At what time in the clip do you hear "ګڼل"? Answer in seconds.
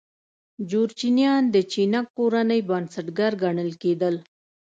3.43-3.71